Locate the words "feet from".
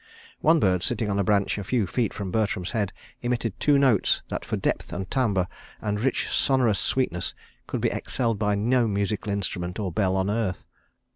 1.85-2.31